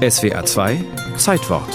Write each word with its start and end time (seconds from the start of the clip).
SWA 0.00 0.42
2 0.42 0.82
Zeitwort 1.18 1.68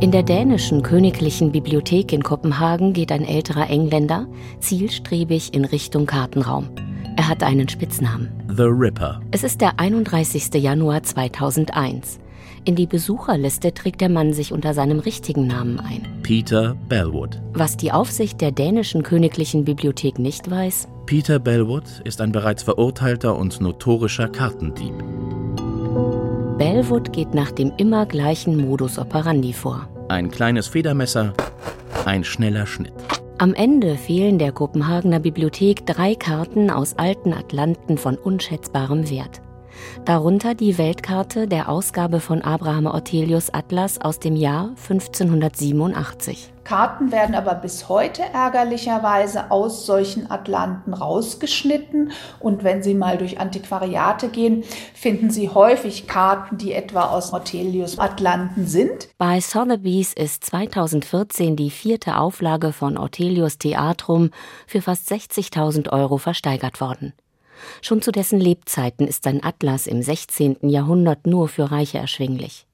In 0.00 0.10
der 0.10 0.22
dänischen 0.22 0.82
Königlichen 0.82 1.52
Bibliothek 1.52 2.14
in 2.14 2.22
Kopenhagen 2.22 2.94
geht 2.94 3.12
ein 3.12 3.26
älterer 3.26 3.68
Engländer 3.68 4.26
zielstrebig 4.60 5.52
in 5.52 5.66
Richtung 5.66 6.06
Kartenraum. 6.06 6.70
Er 7.18 7.28
hat 7.28 7.42
einen 7.42 7.68
Spitznamen. 7.68 8.32
The 8.48 8.62
Ripper. 8.62 9.20
Es 9.32 9.44
ist 9.44 9.60
der 9.60 9.78
31. 9.78 10.54
Januar 10.54 11.02
2001. 11.02 12.20
In 12.64 12.74
die 12.74 12.86
Besucherliste 12.86 13.74
trägt 13.74 14.00
der 14.00 14.08
Mann 14.08 14.32
sich 14.32 14.50
unter 14.50 14.72
seinem 14.72 15.00
richtigen 15.00 15.46
Namen 15.46 15.78
ein. 15.78 16.20
Peter 16.22 16.74
Bellwood. 16.88 17.42
Was 17.52 17.76
die 17.76 17.92
Aufsicht 17.92 18.40
der 18.40 18.50
dänischen 18.50 19.02
Königlichen 19.02 19.66
Bibliothek 19.66 20.18
nicht 20.18 20.50
weiß, 20.50 20.88
Peter 21.06 21.38
Bellwood 21.38 22.00
ist 22.04 22.22
ein 22.22 22.32
bereits 22.32 22.62
verurteilter 22.62 23.36
und 23.36 23.60
notorischer 23.60 24.26
Kartendieb. 24.26 24.94
Bellwood 26.56 27.12
geht 27.12 27.34
nach 27.34 27.50
dem 27.50 27.72
immer 27.76 28.06
gleichen 28.06 28.56
Modus 28.56 28.98
operandi 28.98 29.52
vor. 29.52 29.86
Ein 30.08 30.30
kleines 30.30 30.68
Federmesser, 30.68 31.34
ein 32.06 32.24
schneller 32.24 32.66
Schnitt. 32.66 32.94
Am 33.36 33.52
Ende 33.52 33.96
fehlen 33.96 34.38
der 34.38 34.52
Kopenhagener 34.52 35.20
Bibliothek 35.20 35.84
drei 35.84 36.14
Karten 36.14 36.70
aus 36.70 36.96
alten 36.96 37.34
Atlanten 37.34 37.98
von 37.98 38.16
unschätzbarem 38.16 39.10
Wert. 39.10 39.42
Darunter 40.06 40.54
die 40.54 40.78
Weltkarte 40.78 41.46
der 41.48 41.68
Ausgabe 41.68 42.20
von 42.20 42.40
Abraham 42.40 42.86
Ortelius 42.86 43.50
Atlas 43.50 44.00
aus 44.00 44.20
dem 44.20 44.36
Jahr 44.36 44.68
1587. 44.88 46.53
Karten 46.64 47.12
werden 47.12 47.34
aber 47.34 47.54
bis 47.54 47.88
heute 47.88 48.22
ärgerlicherweise 48.32 49.50
aus 49.50 49.86
solchen 49.86 50.30
Atlanten 50.30 50.94
rausgeschnitten. 50.94 52.12
Und 52.40 52.64
wenn 52.64 52.82
Sie 52.82 52.94
mal 52.94 53.18
durch 53.18 53.38
Antiquariate 53.38 54.28
gehen, 54.28 54.64
finden 54.94 55.30
Sie 55.30 55.50
häufig 55.50 56.06
Karten, 56.06 56.58
die 56.58 56.72
etwa 56.72 57.04
aus 57.04 57.32
Ortelius 57.32 57.98
Atlanten 57.98 58.66
sind. 58.66 59.08
Bei 59.18 59.40
Sotheby's 59.40 60.12
ist 60.12 60.44
2014 60.44 61.56
die 61.56 61.70
vierte 61.70 62.16
Auflage 62.16 62.72
von 62.72 62.96
Ortelius 62.96 63.58
Theatrum 63.58 64.30
für 64.66 64.82
fast 64.82 65.10
60.000 65.10 65.92
Euro 65.92 66.16
versteigert 66.16 66.80
worden. 66.80 67.12
Schon 67.82 68.02
zu 68.02 68.10
dessen 68.10 68.40
Lebzeiten 68.40 69.06
ist 69.06 69.24
sein 69.24 69.42
Atlas 69.42 69.86
im 69.86 70.02
16. 70.02 70.68
Jahrhundert 70.68 71.26
nur 71.26 71.48
für 71.48 71.70
Reiche 71.70 71.98
erschwinglich. 71.98 72.66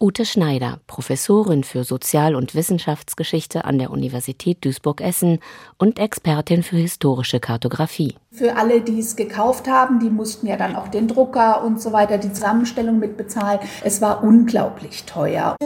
Ute 0.00 0.24
Schneider, 0.24 0.80
Professorin 0.86 1.64
für 1.64 1.84
Sozial- 1.84 2.34
und 2.34 2.54
Wissenschaftsgeschichte 2.54 3.64
an 3.64 3.78
der 3.78 3.90
Universität 3.90 4.64
Duisburg-Essen 4.64 5.40
und 5.78 5.98
Expertin 5.98 6.62
für 6.62 6.76
historische 6.76 7.40
Kartographie. 7.40 8.16
Für 8.30 8.56
alle, 8.56 8.80
die 8.80 8.98
es 8.98 9.16
gekauft 9.16 9.68
haben, 9.68 10.00
die 10.00 10.10
mussten 10.10 10.46
ja 10.46 10.56
dann 10.56 10.76
auch 10.76 10.88
den 10.88 11.08
Drucker 11.08 11.64
und 11.64 11.80
so 11.80 11.92
weiter, 11.92 12.18
die 12.18 12.32
Zusammenstellung 12.32 12.98
mitbezahlen. 12.98 13.60
Es 13.82 14.00
war 14.00 14.22
unglaublich 14.22 15.04
teuer. 15.04 15.56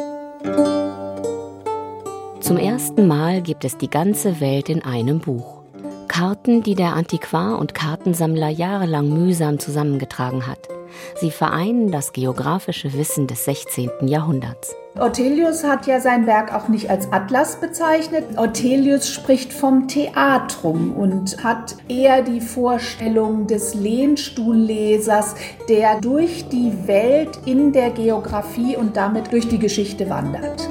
Zum 2.41 2.57
ersten 2.57 3.07
Mal 3.07 3.41
gibt 3.41 3.65
es 3.65 3.79
die 3.79 3.89
ganze 3.89 4.41
Welt 4.41 4.69
in 4.69 4.83
einem 4.83 5.21
Buch. 5.21 5.63
Karten, 6.09 6.63
die 6.63 6.75
der 6.75 6.95
Antiquar 6.95 7.59
und 7.59 7.73
Kartensammler 7.73 8.49
jahrelang 8.49 9.09
mühsam 9.09 9.59
zusammengetragen 9.59 10.47
hat. 10.47 10.69
Sie 11.17 11.31
vereinen 11.31 11.91
das 11.91 12.13
geografische 12.13 12.93
Wissen 12.93 13.27
des 13.27 13.45
16. 13.45 13.91
Jahrhunderts. 14.03 14.75
Ortelius 14.99 15.65
hat 15.65 15.87
ja 15.87 16.01
sein 16.01 16.27
Werk 16.27 16.55
auch 16.55 16.69
nicht 16.69 16.91
als 16.91 17.11
Atlas 17.13 17.59
bezeichnet. 17.61 18.25
Ortelius 18.37 19.09
spricht 19.09 19.53
vom 19.53 19.89
Theatrum 19.89 20.93
und 20.93 21.43
hat 21.43 21.77
eher 21.89 22.21
die 22.23 22.43
Vorstellung 22.43 23.47
des 23.47 23.75
Lehnstuhllesers, 23.75 25.35
der 25.69 25.99
durch 26.01 26.47
die 26.49 26.73
Welt 26.87 27.31
in 27.47 27.73
der 27.73 27.91
Geografie 27.91 28.77
und 28.77 28.97
damit 28.97 29.33
durch 29.33 29.49
die 29.49 29.59
Geschichte 29.59 30.11
wandert. 30.11 30.69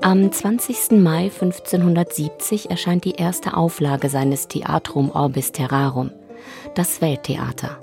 Am 0.00 0.30
20. 0.30 1.00
Mai 1.00 1.30
1570 1.30 2.70
erscheint 2.70 3.04
die 3.04 3.14
erste 3.14 3.56
Auflage 3.56 4.08
seines 4.08 4.48
Theatrum 4.48 5.10
Orbis 5.10 5.52
Terrarum, 5.52 6.10
das 6.74 7.00
Welttheater. 7.00 7.78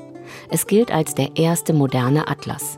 Es 0.53 0.67
gilt 0.67 0.91
als 0.91 1.15
der 1.15 1.37
erste 1.37 1.71
moderne 1.71 2.27
Atlas. 2.27 2.77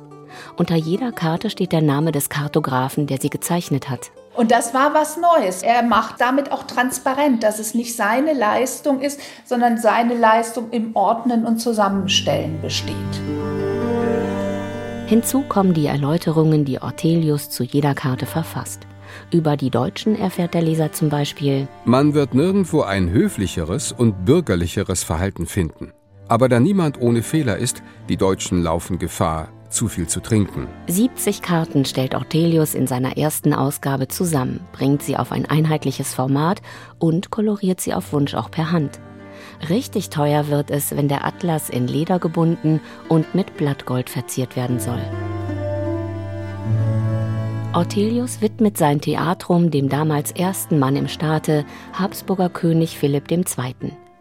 Unter 0.58 0.76
jeder 0.76 1.12
Karte 1.12 1.50
steht 1.50 1.72
der 1.72 1.82
Name 1.82 2.12
des 2.12 2.30
Kartografen, 2.30 3.08
der 3.08 3.20
sie 3.20 3.32
gezeichnet 3.32 3.90
hat. 3.90 4.12
Und 4.36 4.52
das 4.52 4.76
war 4.76 4.94
was 4.94 5.18
Neues. 5.18 5.64
Er 5.64 5.82
macht 5.82 6.22
damit 6.22 6.52
auch 6.52 6.64
transparent, 6.64 7.42
dass 7.42 7.58
es 7.58 7.74
nicht 7.74 7.96
seine 7.96 8.34
Leistung 8.34 9.02
ist, 9.02 9.20
sondern 9.44 9.80
seine 9.80 10.16
Leistung 10.16 10.70
im 10.70 10.96
Ordnen 10.96 11.46
und 11.46 11.58
Zusammenstellen 11.58 12.62
besteht. 12.62 12.94
Hinzu 15.08 15.42
kommen 15.42 15.74
die 15.74 15.88
Erläuterungen, 15.88 16.66
die 16.66 16.80
Ortelius 16.80 17.50
zu 17.50 17.64
jeder 17.64 17.96
Karte 17.96 18.28
verfasst. 18.28 18.82
Über 19.32 19.58
die 19.58 19.72
Deutschen 19.72 20.16
erfährt 20.16 20.54
der 20.54 20.62
Leser 20.62 20.92
zum 20.92 21.10
Beispiel 21.10 21.68
Man 21.86 22.14
wird 22.14 22.36
nirgendwo 22.36 22.82
ein 22.82 23.10
höflicheres 23.10 23.92
und 23.92 24.26
bürgerlicheres 24.26 25.04
Verhalten 25.04 25.48
finden. 25.48 25.92
Aber 26.28 26.50
da 26.50 26.60
niemand 26.60 27.00
ohne 27.02 27.22
Fehler 27.22 27.58
ist, 27.58 27.84
die 28.10 28.18
Deutschen 28.18 28.64
laufen 28.64 29.00
Gefahr, 29.00 29.50
zu 29.70 29.88
viel 29.88 30.08
zu 30.08 30.22
trinken. 30.22 30.68
70 30.88 31.42
Karten 31.42 31.86
stellt 31.86 32.16
Ortelius 32.16 32.76
in 32.76 32.88
seiner 32.88 33.18
ersten 33.18 33.54
Ausgabe 33.54 34.08
zusammen, 34.08 34.62
bringt 34.72 35.04
sie 35.04 35.18
auf 35.18 35.32
ein 35.32 35.46
einheitliches 35.46 36.14
Format 36.14 36.62
und 37.00 37.30
koloriert 37.32 37.82
sie 37.82 37.94
auf 37.94 38.14
Wunsch 38.14 38.36
auch 38.36 38.52
per 38.52 38.72
Hand. 38.72 39.00
Richtig 39.70 40.10
teuer 40.10 40.48
wird 40.48 40.72
es, 40.72 40.96
wenn 40.96 41.08
der 41.08 41.26
Atlas 41.26 41.70
in 41.70 41.88
Leder 41.88 42.20
gebunden 42.20 42.80
und 43.10 43.36
mit 43.36 43.58
Blattgold 43.58 44.10
verziert 44.10 44.56
werden 44.56 44.80
soll. 44.80 45.02
Ortelius 47.74 48.40
widmet 48.40 48.78
sein 48.78 49.02
Theatrum 49.02 49.72
dem 49.72 49.90
damals 49.90 50.32
ersten 50.32 50.78
Mann 50.78 50.96
im 50.96 51.08
Staate, 51.08 51.66
Habsburger 51.94 52.50
König 52.50 53.00
Philipp 53.00 53.32
II. 53.32 53.44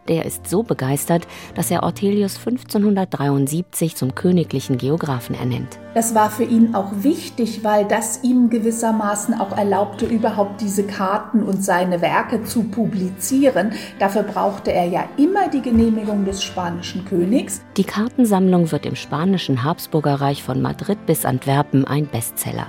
Der 0.07 0.25
ist 0.25 0.47
so 0.47 0.63
begeistert, 0.63 1.27
dass 1.55 1.71
er 1.71 1.83
Ortelius 1.83 2.37
1573 2.37 3.95
zum 3.95 4.15
königlichen 4.15 4.77
Geographen 4.77 5.35
ernennt. 5.35 5.79
Das 5.93 6.13
war 6.13 6.29
für 6.29 6.43
ihn 6.43 6.75
auch 6.75 6.91
wichtig, 6.97 7.63
weil 7.63 7.85
das 7.85 8.23
ihm 8.23 8.49
gewissermaßen 8.49 9.39
auch 9.39 9.55
erlaubte, 9.55 10.05
überhaupt 10.05 10.59
diese 10.59 10.83
Karten 10.83 11.43
und 11.43 11.63
seine 11.63 12.01
Werke 12.01 12.43
zu 12.43 12.63
publizieren. 12.63 13.71
Dafür 13.99 14.23
brauchte 14.23 14.73
er 14.73 14.85
ja 14.85 15.05
immer 15.17 15.49
die 15.49 15.61
Genehmigung 15.61 16.25
des 16.25 16.43
spanischen 16.43 17.05
Königs. 17.05 17.61
Die 17.77 17.83
Kartensammlung 17.83 18.71
wird 18.71 18.85
im 18.85 18.95
spanischen 18.95 19.63
Habsburger 19.63 20.15
Reich 20.15 20.43
von 20.43 20.61
Madrid 20.61 21.05
bis 21.05 21.25
Antwerpen 21.25 21.85
ein 21.85 22.07
Bestseller. 22.07 22.67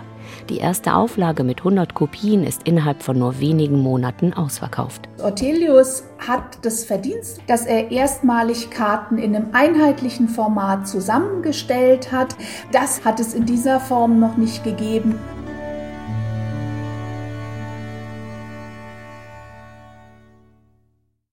Die 0.48 0.58
erste 0.58 0.94
Auflage 0.94 1.44
mit 1.44 1.58
100 1.58 1.94
Kopien 1.94 2.44
ist 2.44 2.62
innerhalb 2.64 3.02
von 3.02 3.18
nur 3.18 3.40
wenigen 3.40 3.80
Monaten 3.80 4.32
ausverkauft. 4.32 5.08
Ortelius 5.22 6.04
hat 6.18 6.58
das 6.62 6.84
Verdienst, 6.84 7.40
dass 7.46 7.66
er 7.66 7.90
erstmalig 7.90 8.70
Karten 8.70 9.18
in 9.18 9.34
einem 9.34 9.48
einheitlichen 9.52 10.28
Format 10.28 10.86
zusammengestellt 10.88 12.12
hat. 12.12 12.36
Das 12.72 13.04
hat 13.04 13.20
es 13.20 13.34
in 13.34 13.46
dieser 13.46 13.80
Form 13.80 14.20
noch 14.20 14.36
nicht 14.36 14.64
gegeben. 14.64 15.18